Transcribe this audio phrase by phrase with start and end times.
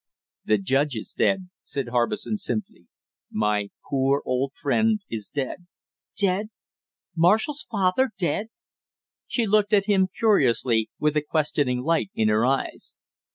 [0.45, 2.87] "The judge is dead," said Harbison simply.
[3.31, 5.67] "My poor old friend is dead!"
[6.17, 6.47] "Dead
[7.15, 8.47] Marshall's father dead!"
[9.27, 12.95] She looked at him curiously, with a questioning light in her eyes.